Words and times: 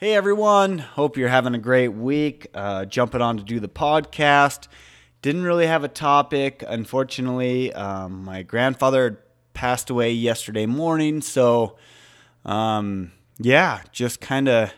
Hey 0.00 0.14
everyone, 0.14 0.78
hope 0.78 1.16
you're 1.16 1.28
having 1.28 1.56
a 1.56 1.58
great 1.58 1.88
week. 1.88 2.46
Uh, 2.54 2.84
jumping 2.84 3.20
on 3.20 3.36
to 3.38 3.42
do 3.42 3.58
the 3.58 3.68
podcast. 3.68 4.68
Didn't 5.22 5.42
really 5.42 5.66
have 5.66 5.82
a 5.82 5.88
topic. 5.88 6.62
Unfortunately, 6.64 7.72
um, 7.72 8.22
my 8.22 8.44
grandfather 8.44 9.24
passed 9.54 9.90
away 9.90 10.12
yesterday 10.12 10.66
morning, 10.66 11.20
so 11.20 11.78
um, 12.44 13.10
yeah, 13.40 13.82
just 13.90 14.20
kind 14.20 14.48
of 14.48 14.72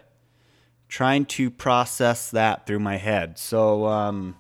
trying 0.89 1.27
to 1.27 1.51
process 1.51 2.31
that 2.31 2.67
through 2.67 2.81
my 2.81 2.97
head. 2.97 3.39
So, 3.39 3.85
um, 3.89 4.39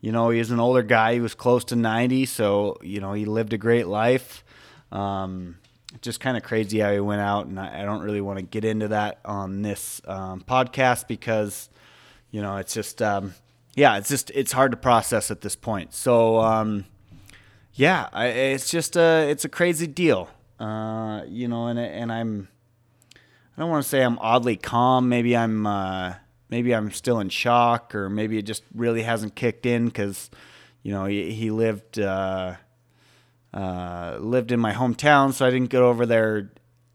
you 0.00 0.12
know, 0.12 0.30
he's 0.30 0.52
an 0.52 0.60
older 0.60 0.84
guy. 0.84 1.14
He 1.14 1.20
was 1.20 1.34
close 1.34 1.64
to 1.64 1.74
90, 1.74 2.26
so, 2.26 2.78
you 2.80 3.00
know, 3.00 3.12
he 3.12 3.24
lived 3.24 3.52
a 3.54 3.58
great 3.58 3.88
life. 3.88 4.44
Um, 4.92 5.56
just 6.02 6.20
kind 6.20 6.36
of 6.36 6.42
crazy 6.42 6.80
how 6.80 6.92
he 6.92 7.00
went 7.00 7.20
out, 7.20 7.46
and 7.46 7.58
I, 7.58 7.82
I 7.82 7.84
don't 7.84 8.02
really 8.02 8.20
want 8.20 8.38
to 8.38 8.44
get 8.44 8.64
into 8.64 8.88
that 8.88 9.20
on 9.24 9.62
this 9.62 10.00
um, 10.06 10.42
podcast 10.46 11.08
because, 11.08 11.68
you 12.30 12.42
know, 12.42 12.56
it's 12.56 12.74
just, 12.74 13.02
um, 13.02 13.34
yeah, 13.74 13.98
it's 13.98 14.08
just 14.08 14.30
it's 14.30 14.52
hard 14.52 14.70
to 14.70 14.76
process 14.76 15.30
at 15.30 15.40
this 15.40 15.56
point. 15.56 15.94
So, 15.94 16.40
um, 16.40 16.84
yeah, 17.74 18.08
I, 18.12 18.26
it's 18.26 18.70
just 18.70 18.96
a 18.96 19.28
it's 19.28 19.44
a 19.44 19.48
crazy 19.48 19.86
deal, 19.86 20.30
uh, 20.58 21.22
you 21.26 21.48
know, 21.48 21.66
and 21.66 21.78
and 21.78 22.10
I'm 22.10 22.48
I 23.14 23.60
don't 23.60 23.70
want 23.70 23.82
to 23.82 23.88
say 23.88 24.02
I'm 24.02 24.18
oddly 24.18 24.56
calm. 24.56 25.08
Maybe 25.08 25.36
I'm 25.36 25.66
uh, 25.66 26.14
maybe 26.48 26.74
I'm 26.74 26.90
still 26.90 27.20
in 27.20 27.28
shock, 27.28 27.94
or 27.94 28.08
maybe 28.08 28.38
it 28.38 28.42
just 28.42 28.62
really 28.74 29.02
hasn't 29.02 29.34
kicked 29.34 29.66
in 29.66 29.86
because, 29.86 30.30
you 30.82 30.92
know, 30.92 31.04
he, 31.04 31.32
he 31.32 31.50
lived. 31.50 31.98
Uh, 31.98 32.54
uh, 33.56 34.18
lived 34.20 34.52
in 34.52 34.60
my 34.60 34.72
hometown, 34.74 35.32
so 35.32 35.46
I 35.46 35.50
didn't 35.50 35.70
get 35.70 35.80
over 35.80 36.04
there 36.04 36.50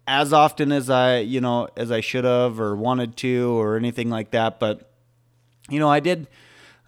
as 0.06 0.32
often 0.32 0.72
as 0.72 0.90
I, 0.90 1.18
you 1.18 1.42
know, 1.42 1.68
as 1.76 1.92
I 1.92 2.02
should 2.02 2.24
have 2.24 2.60
or 2.60 2.76
wanted 2.76 3.18
to 3.18 3.60
or 3.60 3.78
anything 3.78 4.10
like 4.10 4.32
that. 4.32 4.60
But, 4.60 4.92
you 5.70 5.80
know, 5.80 5.90
I 5.90 6.00
did 6.00 6.28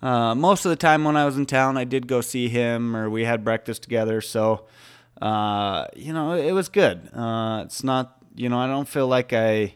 uh, 0.03 0.35
most 0.35 0.66
of 0.66 0.69
the 0.69 0.75
time 0.75 1.03
when 1.03 1.16
I 1.16 1.25
was 1.25 1.38
in 1.38 1.45
town, 1.45 1.77
I 1.77 1.85
did 1.85 2.07
go 2.07 2.21
see 2.21 2.49
him 2.49 2.95
or 2.95 3.09
we 3.09 3.23
had 3.23 3.44
breakfast 3.44 3.81
together. 3.83 4.21
So, 4.21 4.66
uh, 5.21 5.88
you 5.95 6.11
know, 6.13 6.33
it 6.33 6.51
was 6.51 6.69
good. 6.69 7.09
Uh, 7.13 7.63
it's 7.66 7.83
not, 7.83 8.17
you 8.35 8.49
know, 8.49 8.59
I 8.59 8.67
don't 8.67 8.88
feel 8.88 9.07
like 9.07 9.33
I, 9.33 9.75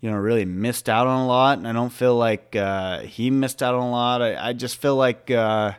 you 0.00 0.10
know, 0.10 0.16
really 0.16 0.44
missed 0.46 0.88
out 0.88 1.06
on 1.06 1.20
a 1.20 1.26
lot, 1.26 1.58
and 1.58 1.68
I 1.68 1.72
don't 1.72 1.92
feel 1.92 2.14
like 2.16 2.56
uh, 2.56 3.00
he 3.00 3.30
missed 3.30 3.62
out 3.62 3.74
on 3.74 3.82
a 3.82 3.90
lot. 3.90 4.22
I, 4.22 4.48
I 4.48 4.52
just 4.54 4.80
feel 4.80 4.96
like 4.96 5.30
uh, 5.30 5.72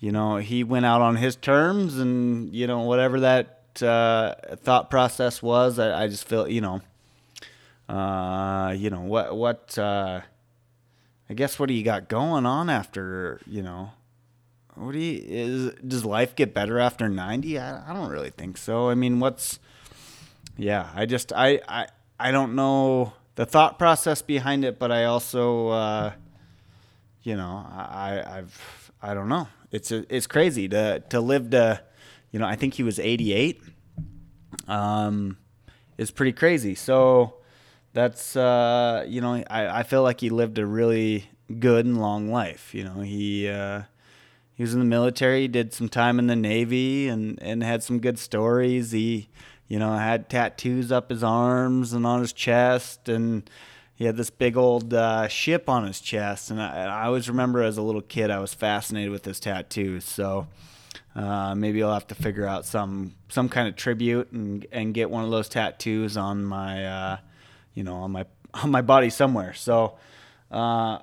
you 0.00 0.12
know, 0.12 0.36
he 0.36 0.62
went 0.62 0.86
out 0.86 1.00
on 1.00 1.16
his 1.16 1.36
terms, 1.36 1.98
and 1.98 2.54
you 2.54 2.66
know, 2.66 2.80
whatever 2.80 3.20
that 3.20 3.82
uh, 3.82 4.34
thought 4.56 4.90
process 4.90 5.42
was, 5.42 5.78
I, 5.78 6.04
I, 6.04 6.08
just 6.08 6.24
feel, 6.24 6.48
you 6.48 6.60
know, 6.60 6.80
uh, 7.88 8.74
you 8.76 8.90
know 8.90 9.00
what 9.00 9.36
what 9.36 9.76
uh, 9.76 10.20
I 11.28 11.34
guess 11.34 11.58
what 11.58 11.66
do 11.66 11.74
you 11.74 11.82
got 11.82 12.08
going 12.08 12.46
on 12.46 12.70
after 12.70 13.40
you 13.46 13.62
know. 13.62 13.90
What 14.74 14.92
do 14.92 14.98
you 14.98 15.20
is 15.26 15.74
does 15.86 16.04
life 16.04 16.36
get 16.36 16.54
better 16.54 16.78
after 16.78 17.08
90? 17.08 17.58
I, 17.58 17.90
I 17.90 17.92
don't 17.92 18.10
really 18.10 18.30
think 18.30 18.56
so. 18.56 18.90
I 18.90 18.94
mean, 18.94 19.18
what's 19.18 19.58
yeah, 20.56 20.90
I 20.94 21.06
just 21.06 21.32
I 21.32 21.60
I 21.68 21.88
I 22.20 22.30
don't 22.30 22.54
know 22.54 23.14
the 23.34 23.44
thought 23.44 23.76
process 23.76 24.22
behind 24.22 24.64
it, 24.64 24.78
but 24.78 24.92
I 24.92 25.04
also 25.04 25.68
uh, 25.68 26.12
you 27.22 27.36
know, 27.36 27.66
I 27.68 28.22
I've 28.24 28.87
I 29.00 29.14
don't 29.14 29.28
know 29.28 29.48
it's 29.70 29.92
a, 29.92 30.04
it's 30.14 30.26
crazy 30.26 30.68
to 30.68 31.00
to 31.10 31.20
live 31.20 31.50
to, 31.50 31.80
you 32.30 32.38
know, 32.38 32.46
I 32.46 32.56
think 32.56 32.74
he 32.74 32.82
was 32.82 32.98
88. 32.98 33.62
Um, 34.66 35.38
is 35.96 36.10
pretty 36.10 36.32
crazy. 36.32 36.74
So 36.74 37.34
that's 37.92 38.36
uh, 38.36 39.04
you 39.08 39.20
know, 39.20 39.42
I, 39.50 39.80
I 39.80 39.82
feel 39.82 40.02
like 40.02 40.20
he 40.20 40.30
lived 40.30 40.58
a 40.58 40.66
really 40.66 41.28
good 41.58 41.86
and 41.86 42.00
long 42.00 42.30
life. 42.30 42.74
You 42.74 42.84
know, 42.84 43.00
he 43.00 43.48
uh, 43.48 43.82
he 44.54 44.62
was 44.62 44.74
in 44.74 44.80
the 44.80 44.86
military, 44.86 45.48
did 45.48 45.72
some 45.72 45.88
time 45.88 46.18
in 46.18 46.26
the 46.26 46.36
Navy, 46.36 47.08
and 47.08 47.38
and 47.42 47.62
had 47.62 47.82
some 47.82 48.00
good 48.00 48.18
stories. 48.18 48.92
He 48.92 49.28
you 49.66 49.78
know 49.78 49.96
had 49.96 50.30
tattoos 50.30 50.90
up 50.92 51.10
his 51.10 51.22
arms 51.22 51.92
and 51.92 52.06
on 52.06 52.20
his 52.20 52.32
chest 52.32 53.08
and 53.08 53.48
he 53.98 54.04
had 54.04 54.16
this 54.16 54.30
big 54.30 54.56
old 54.56 54.94
uh, 54.94 55.26
ship 55.26 55.68
on 55.68 55.84
his 55.84 56.00
chest, 56.00 56.52
and 56.52 56.62
I, 56.62 56.84
I, 56.84 57.06
always 57.06 57.28
remember 57.28 57.64
as 57.64 57.78
a 57.78 57.82
little 57.82 58.00
kid 58.00 58.30
I 58.30 58.38
was 58.38 58.54
fascinated 58.54 59.10
with 59.10 59.24
his 59.24 59.40
tattoos. 59.40 60.04
So 60.04 60.46
uh, 61.16 61.56
maybe 61.56 61.82
I'll 61.82 61.94
have 61.94 62.06
to 62.06 62.14
figure 62.14 62.46
out 62.46 62.64
some 62.64 63.16
some 63.28 63.48
kind 63.48 63.66
of 63.66 63.74
tribute 63.74 64.30
and 64.30 64.64
and 64.70 64.94
get 64.94 65.10
one 65.10 65.24
of 65.24 65.32
those 65.32 65.48
tattoos 65.48 66.16
on 66.16 66.44
my 66.44 66.86
uh, 66.86 67.16
you 67.74 67.82
know 67.82 67.96
on 67.96 68.12
my 68.12 68.24
on 68.54 68.70
my 68.70 68.82
body 68.82 69.10
somewhere. 69.10 69.52
So 69.52 69.98
uh, 70.52 71.00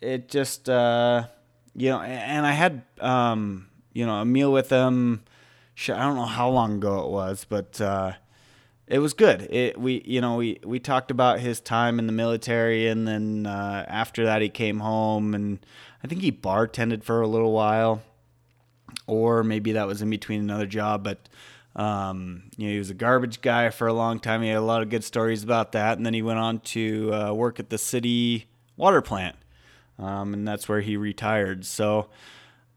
it 0.00 0.30
just 0.30 0.70
uh, 0.70 1.26
you 1.74 1.90
know, 1.90 2.00
and 2.00 2.46
I 2.46 2.52
had 2.52 2.80
um, 2.98 3.68
you 3.92 4.06
know 4.06 4.14
a 4.14 4.24
meal 4.24 4.50
with 4.50 4.70
him. 4.70 5.22
I 5.86 5.98
don't 5.98 6.16
know 6.16 6.24
how 6.24 6.48
long 6.48 6.76
ago 6.76 7.04
it 7.04 7.10
was, 7.10 7.44
but 7.46 7.78
uh, 7.78 8.12
it 8.88 9.00
was 9.00 9.14
good. 9.14 9.42
It 9.50 9.78
we 9.80 10.02
you 10.04 10.20
know 10.20 10.36
we 10.36 10.60
we 10.64 10.78
talked 10.78 11.10
about 11.10 11.40
his 11.40 11.60
time 11.60 11.98
in 11.98 12.06
the 12.06 12.12
military, 12.12 12.86
and 12.88 13.06
then 13.06 13.46
uh, 13.46 13.84
after 13.88 14.24
that 14.24 14.42
he 14.42 14.48
came 14.48 14.80
home, 14.80 15.34
and 15.34 15.58
I 16.04 16.06
think 16.06 16.20
he 16.20 16.30
bartended 16.30 17.02
for 17.02 17.20
a 17.20 17.26
little 17.26 17.52
while, 17.52 18.02
or 19.06 19.42
maybe 19.42 19.72
that 19.72 19.86
was 19.86 20.02
in 20.02 20.10
between 20.10 20.40
another 20.40 20.66
job. 20.66 21.02
But 21.02 21.28
um, 21.74 22.44
you 22.56 22.66
know 22.68 22.72
he 22.72 22.78
was 22.78 22.90
a 22.90 22.94
garbage 22.94 23.40
guy 23.40 23.70
for 23.70 23.88
a 23.88 23.92
long 23.92 24.20
time. 24.20 24.42
He 24.42 24.48
had 24.48 24.58
a 24.58 24.60
lot 24.60 24.82
of 24.82 24.88
good 24.88 25.04
stories 25.04 25.42
about 25.42 25.72
that, 25.72 25.96
and 25.96 26.06
then 26.06 26.14
he 26.14 26.22
went 26.22 26.38
on 26.38 26.60
to 26.60 27.12
uh, 27.12 27.32
work 27.32 27.58
at 27.58 27.70
the 27.70 27.78
city 27.78 28.46
water 28.76 29.02
plant, 29.02 29.34
um, 29.98 30.32
and 30.32 30.46
that's 30.46 30.68
where 30.68 30.80
he 30.80 30.96
retired. 30.96 31.66
So 31.66 32.08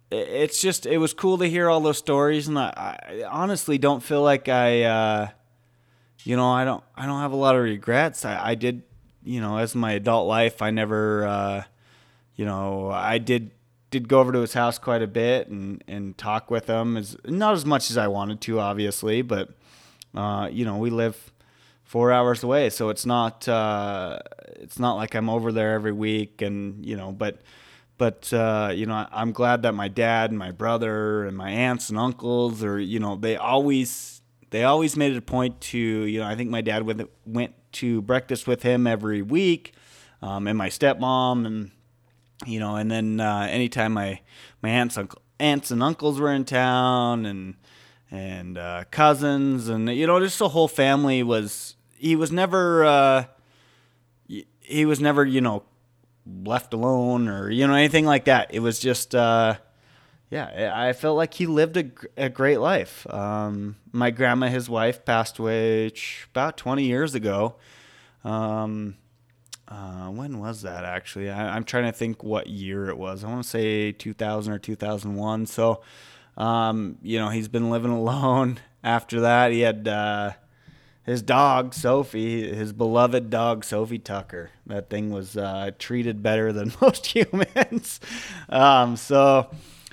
it's 0.10 0.60
just 0.60 0.88
it 0.88 0.98
was 0.98 1.14
cool 1.14 1.38
to 1.38 1.46
hear 1.46 1.70
all 1.70 1.82
those 1.82 2.00
stories, 2.00 2.48
and 2.48 2.58
I, 2.58 2.98
I 3.08 3.24
honestly 3.30 3.78
don't 3.78 4.02
feel 4.02 4.24
like 4.24 4.50
I. 4.50 4.84
Uh, 4.86 5.28
you 6.24 6.36
know, 6.36 6.50
I 6.52 6.66
don't 6.66 6.84
I 6.96 7.06
don't 7.06 7.22
have 7.22 7.32
a 7.32 7.38
lot 7.38 7.56
of 7.56 7.64
regrets. 7.64 8.26
I, 8.26 8.52
I 8.52 8.56
did, 8.56 8.84
you 9.24 9.42
know, 9.42 9.58
as 9.58 9.76
my 9.76 9.94
adult 9.94 10.28
life, 10.28 10.62
I 10.62 10.72
never, 10.72 11.26
uh, 11.26 11.64
you 12.36 12.46
know, 12.46 12.90
I 12.90 13.18
did 13.18 13.52
did 13.92 14.08
go 14.08 14.20
over 14.20 14.32
to 14.32 14.40
his 14.40 14.54
house 14.54 14.78
quite 14.78 15.02
a 15.02 15.08
bit 15.08 15.48
and 15.48 15.84
and 15.88 16.18
talk 16.18 16.52
with 16.52 16.68
him 16.68 16.98
as 16.98 17.16
not 17.26 17.54
as 17.54 17.66
much 17.66 17.90
as 17.90 17.98
I 17.98 18.08
wanted 18.08 18.42
to, 18.42 18.60
obviously, 18.60 19.22
but 19.22 19.50
uh, 20.16 20.50
you 20.52 20.66
know, 20.66 20.78
we 20.78 20.90
live 20.90 21.32
four 21.84 22.12
hours 22.12 22.44
away, 22.44 22.70
so 22.70 22.90
it's 22.90 23.06
not 23.06 23.48
uh, 23.48 24.20
it's 24.56 24.80
not 24.80 24.96
like 24.96 25.16
I'm 25.16 25.30
over 25.30 25.52
there 25.52 25.74
every 25.74 25.92
week, 25.92 26.42
and 26.42 26.86
you 26.86 26.96
know, 26.96 27.12
but 27.12 27.42
but 27.98 28.32
uh, 28.34 28.72
you 28.74 28.86
know, 28.86 29.08
I'm 29.12 29.32
glad 29.32 29.64
that 29.64 29.74
my 29.74 29.88
dad 29.88 30.30
and 30.30 30.40
my 30.40 30.52
brother 30.52 31.26
and 31.26 31.36
my 31.36 31.50
aunts 31.50 31.90
and 31.90 31.98
uncles 31.98 32.64
are, 32.64 32.80
you 32.80 33.00
know, 33.00 33.16
they 33.16 33.36
always 33.38 34.19
they 34.50 34.64
always 34.64 34.96
made 34.96 35.14
it 35.14 35.18
a 35.18 35.22
point 35.22 35.62
to, 35.62 35.78
you 35.78 36.20
know, 36.20 36.26
I 36.26 36.36
think 36.36 36.50
my 36.50 36.62
dad 36.62 36.84
went, 36.84 37.10
went 37.26 37.54
to 37.74 38.02
breakfast 38.02 38.48
with 38.48 38.64
him 38.64 38.88
every 38.88 39.22
week, 39.22 39.74
um, 40.22 40.48
and 40.48 40.58
my 40.58 40.70
stepmom, 40.70 41.46
and 41.46 41.72
you 42.46 42.60
know, 42.60 42.76
and 42.76 42.90
then 42.90 43.20
uh, 43.20 43.48
anytime 43.50 43.94
my 43.94 44.22
my 44.62 44.70
aunts, 44.70 44.98
uncle, 44.98 45.22
aunts 45.40 45.72
and 45.72 45.84
uncles 45.84 46.20
were 46.20 46.32
in 46.32 46.46
town, 46.46 47.26
and 47.26 47.56
and 48.12 48.58
uh, 48.58 48.86
cousins, 48.92 49.70
and 49.70 49.90
you 49.90 50.08
know, 50.08 50.20
just 50.20 50.40
the 50.40 50.50
whole 50.50 50.68
family 50.68 51.24
was. 51.24 51.76
He 51.98 52.16
was 52.16 52.32
never. 52.32 52.86
Uh, 52.86 53.26
he 54.62 54.86
was 54.86 55.02
never, 55.02 55.26
you 55.26 55.42
know, 55.42 55.64
left 56.26 56.74
alone 56.74 57.28
or 57.28 57.50
you 57.50 57.68
know 57.68 57.74
anything 57.74 58.06
like 58.06 58.26
that. 58.26 58.54
It 58.54 58.60
was 58.60 58.80
just. 58.80 59.14
Uh, 59.14 59.56
yeah, 60.30 60.72
I 60.76 60.94
felt 60.94 61.18
like 61.18 61.34
he 61.34 61.48
lived 61.48 61.76
a, 61.78 61.92
a 62.16 62.30
great 62.30 62.58
life. 62.58 63.12
Um, 63.12 63.78
my 63.92 64.12
grandma, 64.12 64.48
his 64.48 64.70
wife, 64.70 65.04
passed 65.04 65.40
away 65.40 65.92
about 66.32 66.56
20 66.56 66.84
years 66.84 67.16
ago. 67.16 67.56
Um, 68.24 68.96
uh, 69.68 70.10
when 70.10 70.40
was 70.40 70.62
that 70.62 70.84
actually? 70.84 71.30
I, 71.30 71.56
am 71.56 71.64
trying 71.64 71.86
to 71.86 71.92
think 71.92 72.24
what 72.24 72.48
year 72.48 72.90
it 72.90 72.98
was. 72.98 73.24
I 73.24 73.28
want 73.28 73.44
to 73.44 73.50
say 73.50 73.92
2000 73.92 74.54
or 74.54 74.60
2001. 74.60 75.46
So, 75.48 75.82
um, 76.38 76.98
you 77.02 77.18
know, 77.18 77.30
he's 77.30 77.48
been 77.48 77.72
living 77.72 77.92
alone 77.92 78.60
after 78.84 79.22
that. 79.22 79.52
He 79.52 79.62
had 79.62 79.88
uh, 79.88 80.34
his 81.04 81.24
dog, 81.24 81.74
Sophie, 81.74 82.54
his 82.54 82.72
beloved 82.72 83.32
dog, 83.32 83.64
Sophie 83.64 84.00
Tucker. 84.00 84.52
That 84.68 84.92
thing 84.92 85.10
was 85.10 85.38
uh, 85.38 85.72
treated 85.80 86.22
better 86.22 86.54
than 86.54 86.72
most 86.82 87.08
humans. 87.08 88.00
Um, 88.48 88.96
so, 88.96 89.50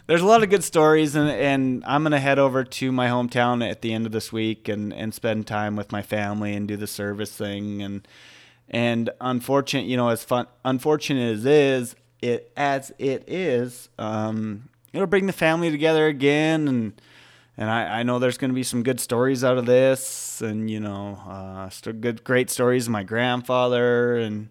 there's 0.06 0.22
a 0.22 0.26
lot 0.26 0.42
of 0.42 0.50
good 0.50 0.62
stories, 0.62 1.16
and, 1.16 1.28
and 1.28 1.84
I'm 1.84 2.02
gonna 2.02 2.20
head 2.20 2.38
over 2.38 2.62
to 2.64 2.92
my 2.92 3.08
hometown 3.08 3.68
at 3.68 3.82
the 3.82 3.92
end 3.92 4.06
of 4.06 4.12
this 4.12 4.32
week 4.32 4.68
and, 4.68 4.92
and 4.92 5.12
spend 5.12 5.46
time 5.46 5.76
with 5.76 5.90
my 5.90 6.02
family 6.02 6.54
and 6.54 6.68
do 6.68 6.76
the 6.76 6.86
service 6.86 7.32
thing. 7.32 7.82
And 7.82 8.06
and 8.68 9.10
unfortunate, 9.20 9.86
you 9.86 9.96
know, 9.96 10.08
as 10.08 10.22
fun 10.24 10.46
unfortunate 10.64 11.34
as 11.34 11.46
is 11.46 11.96
it 12.22 12.52
as 12.56 12.92
it 12.98 13.24
is, 13.26 13.88
um, 13.98 14.68
it'll 14.92 15.06
bring 15.06 15.26
the 15.26 15.32
family 15.32 15.70
together 15.70 16.06
again. 16.06 16.68
And 16.68 17.00
and 17.56 17.70
I, 17.70 18.00
I 18.00 18.02
know 18.02 18.18
there's 18.18 18.38
going 18.38 18.50
to 18.50 18.54
be 18.54 18.62
some 18.62 18.82
good 18.82 19.00
stories 19.00 19.42
out 19.42 19.56
of 19.56 19.66
this, 19.66 20.42
and 20.42 20.70
you 20.70 20.78
know, 20.78 21.18
uh, 21.26 21.70
good, 22.00 22.22
great 22.22 22.50
stories 22.50 22.86
of 22.86 22.92
my 22.92 23.02
grandfather, 23.02 24.16
and 24.16 24.50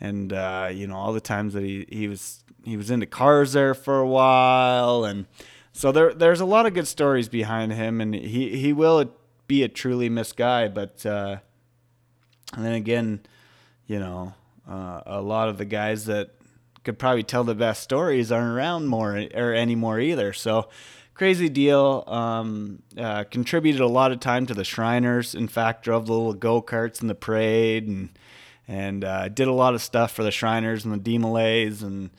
and 0.00 0.32
uh, 0.32 0.68
you 0.72 0.86
know 0.86 0.96
all 0.96 1.12
the 1.12 1.20
times 1.20 1.54
that 1.54 1.62
he, 1.62 1.86
he 1.88 2.08
was 2.08 2.42
he 2.64 2.76
was 2.76 2.90
into 2.90 3.06
cars 3.06 3.52
there 3.52 3.74
for 3.74 3.98
a 3.98 4.06
while, 4.06 5.04
and 5.04 5.26
so 5.72 5.92
there 5.92 6.12
there's 6.14 6.40
a 6.40 6.44
lot 6.44 6.66
of 6.66 6.74
good 6.74 6.88
stories 6.88 7.28
behind 7.28 7.72
him, 7.72 8.00
and 8.00 8.14
he 8.14 8.58
he 8.58 8.72
will 8.72 9.12
be 9.46 9.62
a 9.62 9.68
truly 9.68 10.08
missed 10.08 10.36
guy, 10.36 10.68
but 10.68 11.04
uh, 11.04 11.36
and 12.54 12.64
then 12.64 12.72
again, 12.72 13.20
you 13.86 13.98
know, 13.98 14.34
uh, 14.68 15.00
a 15.06 15.20
lot 15.20 15.48
of 15.48 15.58
the 15.58 15.64
guys 15.64 16.06
that 16.06 16.30
could 16.84 16.98
probably 16.98 17.22
tell 17.22 17.44
the 17.44 17.54
best 17.54 17.82
stories 17.82 18.32
aren't 18.32 18.56
around 18.56 18.86
more 18.86 19.26
or 19.34 19.54
anymore 19.54 20.00
either, 20.00 20.32
so 20.32 20.68
crazy 21.14 21.48
deal. 21.48 22.04
Um, 22.06 22.82
uh, 22.98 23.24
contributed 23.24 23.80
a 23.80 23.86
lot 23.86 24.12
of 24.12 24.20
time 24.20 24.46
to 24.46 24.54
the 24.54 24.64
Shriners. 24.64 25.34
In 25.34 25.48
fact, 25.48 25.84
drove 25.84 26.06
the 26.06 26.12
little 26.12 26.34
go 26.34 26.62
karts 26.62 27.00
in 27.00 27.08
the 27.08 27.14
parade 27.14 27.86
and 27.86 28.10
and 28.68 29.04
uh, 29.04 29.28
did 29.28 29.48
a 29.48 29.52
lot 29.52 29.74
of 29.74 29.82
stuff 29.82 30.12
for 30.12 30.22
the 30.22 30.30
Shriners 30.30 30.84
and 30.84 30.94
the 30.94 30.98
Demolays. 30.98 31.82
And 31.82 32.10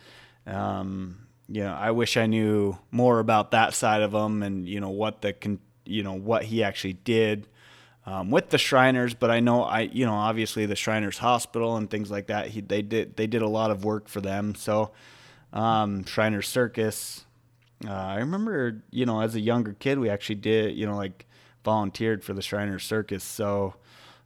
um, 0.48 1.28
you 1.48 1.64
know, 1.64 1.74
I 1.74 1.92
wish 1.92 2.18
I 2.18 2.26
knew 2.26 2.78
more 2.92 3.20
about 3.20 3.52
that 3.52 3.74
side 3.74 4.02
of 4.02 4.14
him 4.14 4.44
and 4.44 4.68
you 4.68 4.80
know 4.80 4.90
what 4.90 5.22
the 5.22 5.34
con- 5.34 5.60
you 5.86 6.04
know 6.04 6.14
what 6.14 6.44
he 6.46 6.64
actually 6.64 6.94
did. 6.94 7.48
Um, 8.06 8.32
with 8.32 8.50
the 8.50 8.58
Shriners, 8.58 9.14
but 9.14 9.32
I 9.32 9.40
know 9.40 9.64
I, 9.64 9.82
you 9.82 10.06
know, 10.06 10.16
obviously 10.16 10.66
the 10.66 10.76
Shriners 10.76 11.20
Hospital 11.20 11.78
and 11.78 11.90
things 11.90 12.12
like 12.12 12.28
that. 12.28 12.48
He, 12.48 12.60
they 12.60 12.82
did, 12.82 13.16
they 13.16 13.28
did 13.28 13.42
a 13.42 13.48
lot 13.48 13.72
of 13.72 13.86
work 13.86 14.10
for 14.10 14.20
them. 14.20 14.56
So, 14.56 14.92
um, 15.54 16.04
Shriners 16.04 16.50
Circus, 16.50 17.24
uh, 17.88 17.94
I 17.94 18.18
remember, 18.18 18.84
you 18.92 19.06
know, 19.06 19.22
as 19.22 19.36
a 19.36 19.40
younger 19.40 19.72
kid, 19.72 20.00
we 20.00 20.10
actually 20.10 20.36
did, 20.36 20.76
you 20.76 20.86
know, 20.86 20.98
like 20.98 21.26
volunteered 21.64 22.26
for 22.26 22.34
the 22.34 22.42
Shriners 22.42 22.84
Circus. 22.84 23.24
So, 23.24 23.76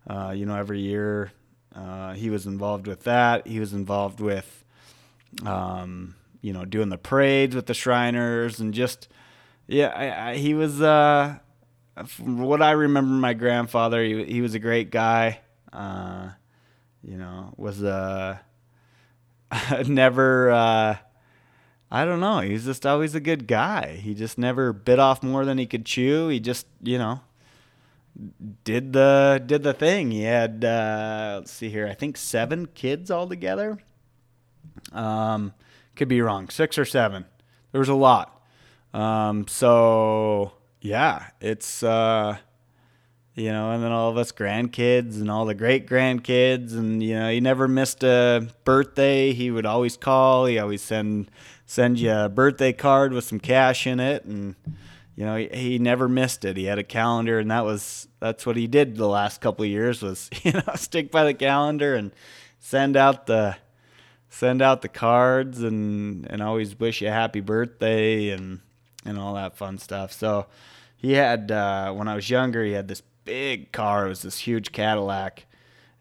uh, 0.10 0.34
you 0.36 0.48
know, 0.48 0.56
every 0.56 0.80
year 0.80 1.32
uh, 1.76 2.14
he 2.14 2.32
was 2.32 2.48
involved 2.48 2.88
with 2.88 3.04
that. 3.04 3.46
He 3.46 3.60
was 3.60 3.74
involved 3.74 4.20
with, 4.20 4.64
um, 5.46 6.16
you 6.42 6.54
know, 6.54 6.66
doing 6.66 6.90
the 6.90 6.98
parades 6.98 7.56
with 7.56 7.66
the 7.66 7.74
Shriners 7.74 8.60
and 8.60 8.74
just, 8.74 9.08
yeah, 9.68 9.88
I, 9.88 10.32
I, 10.32 10.36
he 10.36 10.54
was, 10.54 10.82
uh, 10.82 11.38
from 12.06 12.40
what 12.40 12.62
I 12.62 12.72
remember, 12.72 13.14
my 13.14 13.34
grandfather, 13.34 14.04
he, 14.04 14.24
he 14.26 14.42
was 14.42 14.54
a 14.54 14.60
great 14.60 14.92
guy. 14.92 15.42
Uh, 15.74 16.30
you 17.04 17.18
know, 17.18 17.54
was 17.58 17.84
uh, 17.84 18.38
never 19.88 20.52
uh, 20.52 20.98
I 21.90 22.04
don't 22.04 22.20
know. 22.20 22.42
He's 22.42 22.66
just 22.66 22.86
always 22.86 23.16
a 23.16 23.20
good 23.20 23.48
guy. 23.48 23.96
He 23.96 24.14
just 24.14 24.38
never 24.38 24.74
bit 24.74 25.00
off 25.00 25.24
more 25.24 25.46
than 25.46 25.58
he 25.58 25.66
could 25.66 25.86
chew. 25.86 26.28
He 26.28 26.40
just, 26.40 26.68
you 26.84 26.98
know, 26.98 27.22
did 28.66 28.92
the 28.92 29.42
did 29.46 29.64
the 29.64 29.74
thing. 29.74 30.12
He 30.12 30.24
had 30.24 30.66
uh, 30.66 31.36
let's 31.40 31.52
see 31.52 31.70
here. 31.70 31.88
I 31.88 31.94
think 31.94 32.18
seven 32.18 32.68
kids 32.68 33.10
altogether. 33.10 33.78
Um, 34.92 35.54
could 35.96 36.08
be 36.08 36.22
wrong. 36.22 36.50
Six 36.50 36.78
or 36.78 36.86
seven. 36.86 37.26
There 37.72 37.80
was 37.80 37.90
a 37.90 37.96
lot. 37.96 38.42
Um, 38.94 39.48
so 39.48 40.54
yeah, 40.82 41.28
it's 41.42 41.84
uh, 41.84 42.38
you 43.36 43.52
know, 43.52 43.72
and 43.72 43.84
then 43.84 43.92
all 43.92 44.10
of 44.10 44.18
us 44.18 44.32
grandkids 44.32 45.22
and 45.22 45.30
all 45.30 45.46
the 45.46 45.54
great 45.54 45.88
grandkids, 45.88 46.74
and 46.74 47.04
you 47.04 47.16
know, 47.16 47.30
he 47.30 47.40
never 47.40 47.68
missed 47.68 48.04
a 48.04 48.48
birthday. 48.64 49.34
He 49.34 49.52
would 49.52 49.66
always 49.66 49.98
call. 49.98 50.46
He 50.46 50.58
always 50.58 50.82
send 50.82 51.30
send 51.66 52.00
you 52.00 52.12
a 52.12 52.30
birthday 52.30 52.74
card 52.74 53.14
with 53.14 53.26
some 53.26 53.40
cash 53.40 53.86
in 53.86 54.00
it, 54.00 54.24
and 54.26 54.56
you 55.16 55.26
know 55.26 55.36
he, 55.36 55.50
he 55.50 55.80
never 55.80 56.08
missed 56.08 56.46
it. 56.46 56.58
He 56.58 56.66
had 56.66 56.80
a 56.80 56.84
calendar, 56.84 57.40
and 57.40 57.52
that 57.52 57.66
was 57.66 58.08
that's 58.20 58.46
what 58.46 58.56
he 58.56 58.66
did 58.66 58.96
the 58.96 59.08
last 59.08 59.42
couple 59.42 59.64
of 59.64 59.70
years 59.70 60.02
was 60.02 60.30
you 60.44 60.54
know 60.54 60.62
stick 60.76 61.12
by 61.12 61.24
the 61.24 61.34
calendar 61.34 61.94
and 61.94 62.12
send 62.60 62.98
out 62.98 63.28
the 63.28 63.58
send 64.30 64.62
out 64.62 64.82
the 64.82 64.90
cards 64.90 65.62
and 65.62 66.30
and 66.30 66.42
always 66.42 66.80
wish 66.80 67.02
you 67.02 67.08
a 67.08 67.12
happy 67.12 67.40
birthday 67.40 68.30
and 68.30 68.62
and 69.06 69.18
all 69.18 69.34
that 69.36 69.58
fun 69.58 69.78
stuff. 69.78 70.12
So 70.12 70.48
he 70.96 71.14
had 71.14 71.52
uh, 71.52 71.94
when 71.94 72.08
I 72.08 72.16
was 72.16 72.30
younger, 72.30 72.64
he 72.64 72.74
had 72.74 72.88
this 72.88 73.02
big 73.24 73.72
car. 73.72 74.06
It 74.06 74.10
was 74.10 74.22
this 74.22 74.40
huge 74.40 74.72
Cadillac 74.72 75.46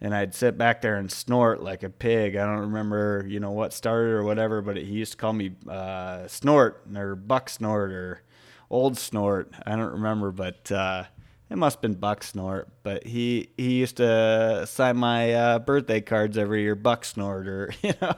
and 0.00 0.14
I'd 0.14 0.34
sit 0.34 0.58
back 0.58 0.82
there 0.82 0.96
and 0.96 1.10
snort 1.10 1.62
like 1.62 1.82
a 1.82 1.90
pig. 1.90 2.36
I 2.36 2.44
don't 2.44 2.60
remember, 2.60 3.24
you 3.26 3.40
know, 3.40 3.50
what 3.50 3.72
started 3.72 4.12
or 4.12 4.24
whatever, 4.24 4.60
but 4.60 4.76
he 4.76 4.84
used 4.84 5.12
to 5.12 5.18
call 5.18 5.32
me 5.32 5.52
uh, 5.68 6.28
Snort 6.28 6.86
or 6.94 7.16
Buck 7.16 7.48
Snort 7.48 7.92
or 7.92 8.22
Old 8.68 8.98
Snort. 8.98 9.52
I 9.64 9.70
don't 9.70 9.92
remember, 9.92 10.32
but 10.32 10.70
uh, 10.70 11.04
it 11.48 11.56
must 11.56 11.76
have 11.76 11.82
been 11.82 11.94
Buck 11.94 12.22
Snort. 12.22 12.68
But 12.82 13.06
he 13.06 13.50
he 13.56 13.74
used 13.74 13.98
to 13.98 14.66
sign 14.66 14.96
my 14.96 15.32
uh, 15.32 15.58
birthday 15.60 16.00
cards 16.00 16.36
every 16.36 16.62
year, 16.62 16.74
Buck 16.74 17.04
Snort, 17.04 17.46
or 17.48 17.74
you 17.82 17.92
know. 18.00 18.14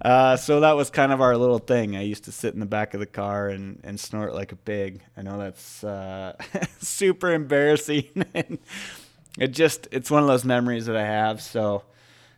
Uh, 0.00 0.36
so 0.36 0.60
that 0.60 0.72
was 0.72 0.90
kind 0.90 1.12
of 1.12 1.20
our 1.20 1.36
little 1.36 1.58
thing. 1.58 1.96
I 1.96 2.02
used 2.02 2.24
to 2.24 2.32
sit 2.32 2.54
in 2.54 2.60
the 2.60 2.66
back 2.66 2.94
of 2.94 3.00
the 3.00 3.06
car 3.06 3.48
and, 3.48 3.78
and 3.84 4.00
snort 4.00 4.34
like 4.34 4.50
a 4.50 4.56
pig. 4.56 5.00
I 5.16 5.22
know 5.22 5.38
that's 5.38 5.84
uh, 5.84 6.34
super 6.80 7.32
embarrassing 7.32 8.08
and 8.34 8.58
it 9.38 9.48
just 9.48 9.88
it's 9.92 10.10
one 10.10 10.22
of 10.22 10.28
those 10.28 10.44
memories 10.44 10.86
that 10.86 10.96
I 10.96 11.04
have. 11.04 11.40
So 11.40 11.84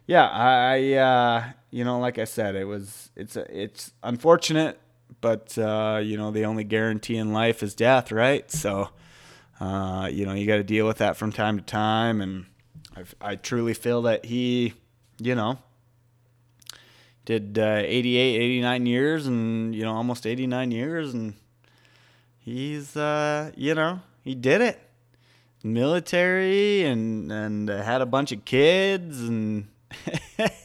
yeah, 0.06 0.28
I 0.28 0.92
uh, 0.92 1.44
you 1.70 1.84
know 1.84 1.98
like 1.98 2.18
I 2.18 2.24
said, 2.24 2.54
it 2.54 2.64
was 2.64 3.10
it's 3.16 3.36
it's 3.36 3.92
unfortunate, 4.02 4.78
but 5.20 5.56
uh, 5.56 6.00
you 6.02 6.16
know 6.16 6.30
the 6.30 6.44
only 6.44 6.64
guarantee 6.64 7.16
in 7.16 7.32
life 7.32 7.62
is 7.62 7.74
death, 7.74 8.12
right? 8.12 8.50
So 8.50 8.90
uh, 9.60 10.08
you 10.12 10.26
know 10.26 10.34
you 10.34 10.46
got 10.46 10.56
to 10.56 10.64
deal 10.64 10.86
with 10.86 10.98
that 10.98 11.16
from 11.16 11.32
time 11.32 11.58
to 11.58 11.64
time, 11.64 12.20
and 12.20 12.46
I've, 12.96 13.14
I 13.20 13.36
truly 13.36 13.74
feel 13.74 14.02
that 14.02 14.24
he, 14.24 14.74
you 15.18 15.34
know. 15.34 15.58
Did 17.26 17.58
uh, 17.58 17.80
88, 17.82 18.36
89 18.36 18.86
years, 18.86 19.26
and 19.26 19.74
you 19.74 19.82
know 19.82 19.94
almost 19.94 20.26
89 20.26 20.70
years, 20.70 21.14
and 21.14 21.34
he's 22.38 22.96
uh, 22.96 23.50
you 23.56 23.74
know 23.74 24.00
he 24.22 24.34
did 24.34 24.60
it 24.60 24.80
military 25.62 26.84
and 26.84 27.32
and 27.32 27.70
had 27.70 28.02
a 28.02 28.06
bunch 28.06 28.30
of 28.32 28.44
kids 28.44 29.22
and 29.22 29.66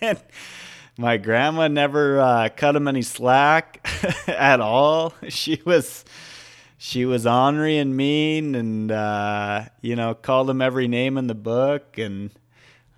my 0.97 1.15
grandma 1.15 1.69
never 1.69 2.19
uh, 2.19 2.49
cut 2.55 2.75
him 2.75 2.87
any 2.87 3.01
slack 3.01 3.87
at 4.27 4.59
all. 4.59 5.13
She 5.29 5.61
was 5.65 6.03
she 6.81 7.05
was 7.05 7.27
ornery 7.27 7.77
and 7.77 7.95
mean 7.95 8.55
and 8.55 8.89
uh, 8.91 9.65
you 9.81 9.95
know 9.95 10.15
called 10.15 10.49
him 10.49 10.61
every 10.61 10.87
name 10.87 11.17
in 11.17 11.27
the 11.27 11.35
book 11.35 11.97
and 11.97 12.31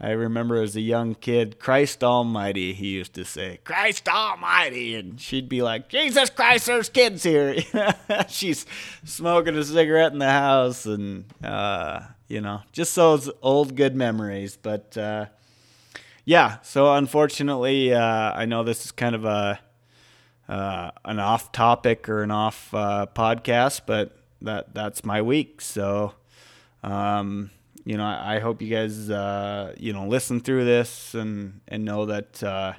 I 0.04 0.12
remember 0.12 0.60
as 0.60 0.76
a 0.76 0.82
young 0.82 1.14
kid, 1.14 1.60
Christ 1.60 2.04
Almighty, 2.04 2.74
he 2.74 2.88
used 2.88 3.14
to 3.14 3.24
say, 3.24 3.60
Christ 3.64 4.10
Almighty. 4.10 4.96
And 4.96 5.22
she'd 5.22 5.48
be 5.48 5.62
like, 5.62 5.90
Jesus 5.90 6.32
Christ, 6.32 6.66
there's 6.66 6.90
kids 6.90 7.22
here. 7.22 7.58
She's 8.28 8.66
smoking 9.06 9.56
a 9.56 9.64
cigarette 9.64 10.12
in 10.12 10.18
the 10.18 10.32
house. 10.32 10.88
And, 10.88 11.26
uh, 11.44 12.00
you 12.28 12.42
know, 12.42 12.62
just 12.72 12.96
those 12.96 13.30
old 13.44 13.76
good 13.76 13.96
memories. 13.96 14.58
But, 14.60 14.98
uh, 14.98 15.28
yeah, 16.26 16.58
so 16.64 16.96
unfortunately, 16.96 17.94
uh, 17.94 18.02
I 18.02 18.46
know 18.46 18.64
this 18.64 18.86
is 18.86 18.92
kind 18.92 19.14
of 19.14 19.24
a, 19.24 19.60
uh, 20.52 20.92
an 21.06 21.18
off 21.18 21.54
topic 21.54 22.10
or 22.10 22.24
an 22.24 22.30
off 22.30 22.74
uh, 22.74 23.08
podcast, 23.16 23.82
but 23.86 24.18
that 24.42 24.74
that's 24.74 25.06
my 25.06 25.22
week. 25.22 25.62
So, 25.62 26.14
um, 26.84 27.52
you 27.86 27.96
know, 27.96 28.04
I, 28.04 28.36
I 28.36 28.40
hope 28.40 28.62
you 28.62 28.70
guys, 28.70 29.10
uh, 29.10 29.74
you 29.80 29.94
know, 29.94 30.08
listen 30.08 30.42
through 30.42 30.66
this 30.66 31.14
and 31.16 31.62
and 31.70 31.86
know 31.86 32.06
that, 32.08 32.44
uh, 32.44 32.74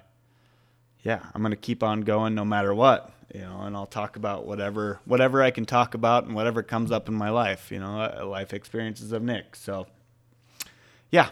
yeah, 1.02 1.20
I'm 1.34 1.40
gonna 1.40 1.56
keep 1.56 1.82
on 1.82 2.02
going 2.02 2.34
no 2.34 2.44
matter 2.44 2.74
what, 2.74 3.10
you 3.34 3.40
know, 3.40 3.62
and 3.62 3.74
I'll 3.74 3.86
talk 3.86 4.16
about 4.16 4.46
whatever 4.46 5.00
whatever 5.06 5.42
I 5.42 5.50
can 5.50 5.64
talk 5.64 5.94
about 5.94 6.24
and 6.24 6.34
whatever 6.34 6.62
comes 6.62 6.92
up 6.92 7.08
in 7.08 7.14
my 7.14 7.30
life, 7.30 7.72
you 7.72 7.80
know, 7.80 8.02
uh, 8.02 8.26
life 8.26 8.52
experiences 8.52 9.12
of 9.12 9.22
Nick. 9.22 9.56
So, 9.56 9.86
yeah, 11.10 11.30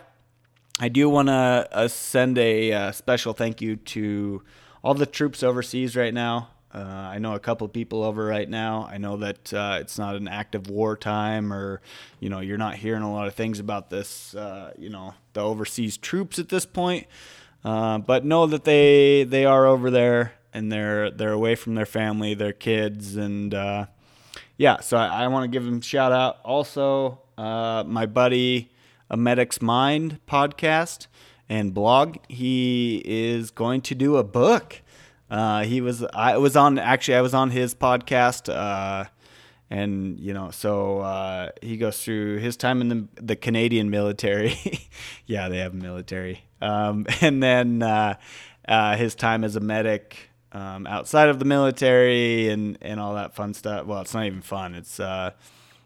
I 0.81 0.89
do 0.89 1.11
want 1.11 1.29
to 1.29 1.69
uh, 1.71 1.89
send 1.89 2.39
a 2.39 2.73
uh, 2.73 2.93
special 2.93 3.35
thank 3.35 3.61
you 3.61 3.77
to 3.77 4.43
all 4.83 4.95
the 4.95 5.07
troops 5.07 5.43
overseas 5.43 5.97
right 5.97 6.15
now. 6.15 6.49
Uh, 6.73 6.79
I 6.79 7.19
know 7.19 7.35
a 7.35 7.41
couple 7.41 7.67
people 7.69 8.05
over 8.05 8.25
right 8.25 8.49
now. 8.49 8.89
I 8.91 8.99
know 8.99 9.17
that 9.17 9.53
uh, 9.53 9.79
it's 9.81 9.99
not 9.99 10.15
an 10.15 10.29
active 10.29 10.71
wartime, 10.71 11.53
or 11.53 11.81
you 12.21 12.29
know, 12.29 12.39
you're 12.39 12.59
not 12.59 12.77
hearing 12.77 13.03
a 13.03 13.13
lot 13.13 13.27
of 13.27 13.35
things 13.35 13.59
about 13.59 13.91
this. 13.91 14.35
Uh, 14.35 14.73
you 14.79 14.89
know, 14.89 15.15
the 15.33 15.41
overseas 15.41 15.97
troops 15.97 16.39
at 16.39 16.49
this 16.49 16.67
point, 16.67 17.09
uh, 17.65 17.99
but 17.99 18.25
know 18.25 18.47
that 18.47 18.65
they 18.65 19.25
they 19.25 19.45
are 19.45 19.67
over 19.67 19.91
there 19.91 20.35
and 20.53 20.71
they're 20.71 21.11
they're 21.11 21.33
away 21.33 21.57
from 21.57 21.75
their 21.75 21.87
family, 21.87 22.35
their 22.35 22.53
kids, 22.53 23.17
and 23.17 23.53
uh, 23.53 23.87
yeah. 24.57 24.79
So 24.79 24.97
I, 24.97 25.25
I 25.25 25.27
want 25.29 25.45
to 25.45 25.49
give 25.49 25.65
them 25.65 25.81
shout 25.81 26.13
out. 26.13 26.39
Also, 26.45 27.21
uh, 27.37 27.83
my 27.85 28.07
buddy, 28.07 28.71
a 29.09 29.17
Medic's 29.17 29.61
Mind 29.61 30.21
podcast 30.29 31.09
and 31.51 31.75
blog. 31.75 32.17
He 32.29 33.03
is 33.05 33.51
going 33.51 33.83
to 33.83 33.95
do 33.95 34.17
a 34.17 34.25
book. 34.25 34.81
Uh, 35.29 35.65
he 35.65 35.81
was 35.83 36.03
I 36.15 36.39
was 36.39 36.57
on 36.57 36.79
actually 36.79 37.17
I 37.17 37.21
was 37.21 37.35
on 37.35 37.51
his 37.51 37.75
podcast 37.75 38.53
uh, 38.53 39.09
and 39.69 40.19
you 40.19 40.33
know, 40.33 40.51
so 40.51 41.01
uh, 41.01 41.51
he 41.61 41.77
goes 41.77 42.03
through 42.03 42.39
his 42.39 42.57
time 42.57 42.81
in 42.81 42.89
the 42.89 43.09
the 43.21 43.37
Canadian 43.37 43.91
military. 43.91 44.57
yeah, 45.27 45.49
they 45.49 45.59
have 45.59 45.75
military, 45.75 46.45
um, 46.63 47.07
and 47.21 47.43
then 47.43 47.83
uh, 47.83 48.15
uh, 48.67 48.97
his 48.97 49.15
time 49.15 49.45
as 49.45 49.55
a 49.55 49.61
medic 49.61 50.31
um, 50.53 50.87
outside 50.87 51.29
of 51.29 51.39
the 51.39 51.45
military 51.45 52.49
and 52.49 52.79
and 52.81 52.99
all 52.99 53.15
that 53.15 53.35
fun 53.35 53.55
stuff. 53.55 53.87
Well, 53.87 54.01
it's 54.01 54.15
not 54.15 54.27
even 54.27 54.43
fun. 54.43 54.75
It's 54.75 54.99
uh, 54.99 55.33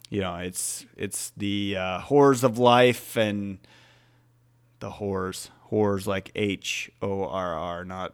you 0.08 0.20
know, 0.22 0.36
it's 0.36 0.86
it's 0.96 1.32
the 1.36 1.74
horrors 2.00 2.44
of 2.44 2.58
life 2.58 3.16
and 3.16 3.58
the 4.84 4.90
horrors, 4.90 5.50
horrors 5.62 6.06
like 6.06 6.30
H 6.34 6.90
O 7.00 7.24
R 7.24 7.54
R, 7.54 7.86
not 7.86 8.12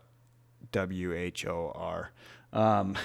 W 0.71 1.13
H 1.13 1.45
O 1.45 1.73
R. 1.75 2.13
Um, 2.53 2.97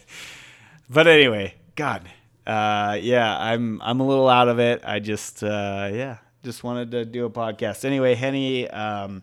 but 0.90 1.06
anyway, 1.06 1.54
God, 1.76 2.08
uh, 2.48 2.98
yeah, 3.00 3.38
I'm 3.38 3.80
I'm 3.80 4.00
a 4.00 4.06
little 4.06 4.28
out 4.28 4.48
of 4.48 4.58
it. 4.58 4.82
I 4.84 4.98
just 4.98 5.44
uh, 5.44 5.88
yeah, 5.92 6.18
just 6.42 6.64
wanted 6.64 6.90
to 6.90 7.04
do 7.04 7.26
a 7.26 7.30
podcast. 7.30 7.84
Anyway, 7.84 8.16
Henny, 8.16 8.68
um, 8.68 9.22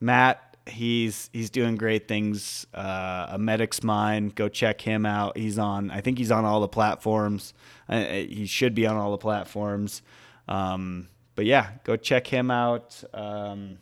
Matt, 0.00 0.56
he's 0.66 1.30
he's 1.32 1.48
doing 1.48 1.76
great 1.76 2.08
things. 2.08 2.66
Uh, 2.74 3.28
a 3.30 3.38
medic's 3.38 3.84
mind. 3.84 4.34
Go 4.34 4.48
check 4.48 4.80
him 4.80 5.06
out. 5.06 5.36
He's 5.38 5.60
on. 5.60 5.92
I 5.92 6.00
think 6.00 6.18
he's 6.18 6.32
on 6.32 6.44
all 6.44 6.60
the 6.60 6.66
platforms. 6.66 7.54
Uh, 7.88 8.02
he 8.02 8.46
should 8.46 8.74
be 8.74 8.84
on 8.84 8.96
all 8.96 9.12
the 9.12 9.18
platforms. 9.18 10.02
Um, 10.48 11.06
but 11.40 11.46
yeah, 11.46 11.70
go 11.84 11.96
check 11.96 12.26
him 12.26 12.50
out. 12.50 13.02
Um, 13.14 13.78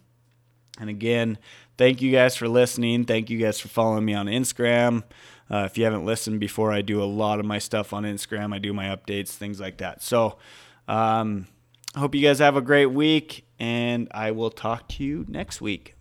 and 0.79 0.89
again, 0.89 1.39
thank 1.77 2.01
you 2.01 2.13
guys 2.13 2.37
for 2.37 2.47
listening. 2.47 3.05
Thank 3.05 3.31
you 3.31 3.37
guys 3.37 3.59
for 3.59 3.67
following 3.67 4.05
me 4.05 4.15
on 4.15 4.27
Instagram. 4.27 5.03
Uh, 5.51 5.65
if 5.67 5.77
you 5.77 5.83
haven't 5.83 6.05
listened 6.05 6.39
before, 6.39 6.71
I 6.71 6.83
do 6.83 7.03
a 7.03 7.05
lot 7.05 7.41
of 7.41 7.47
my 7.47 7.59
stuff 7.59 7.93
on 7.93 8.05
Instagram. 8.05 8.55
I 8.55 8.61
do 8.61 8.73
my 8.73 8.95
updates, 8.95 9.31
things 9.31 9.59
like 9.59 9.79
that. 9.79 10.05
So, 10.05 10.39
um, 10.87 11.49
hope 11.97 12.15
you 12.15 12.23
guys 12.23 12.39
have 12.39 12.55
a 12.55 12.63
great 12.63 12.93
week, 12.93 13.45
and 13.59 14.07
I 14.13 14.31
will 14.31 14.53
talk 14.53 14.87
to 14.91 15.03
you 15.03 15.25
next 15.27 15.61
week. 15.61 15.98